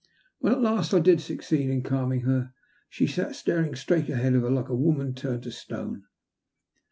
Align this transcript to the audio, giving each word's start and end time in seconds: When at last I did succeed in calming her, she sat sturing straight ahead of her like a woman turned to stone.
When 0.39 0.51
at 0.53 0.61
last 0.61 0.95
I 0.95 0.99
did 0.99 1.21
succeed 1.21 1.69
in 1.69 1.83
calming 1.83 2.21
her, 2.21 2.53
she 2.89 3.05
sat 3.05 3.35
sturing 3.35 3.75
straight 3.75 4.09
ahead 4.09 4.33
of 4.33 4.41
her 4.41 4.49
like 4.49 4.69
a 4.69 4.75
woman 4.75 5.13
turned 5.13 5.43
to 5.43 5.51
stone. 5.51 6.05